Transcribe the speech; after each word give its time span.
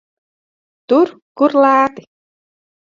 Tur, 0.93 1.03
kur 1.43 1.57
lēti. 1.61 2.09